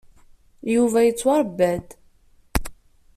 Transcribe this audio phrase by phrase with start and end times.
[0.73, 1.87] Yuba yettwaṛebba-d.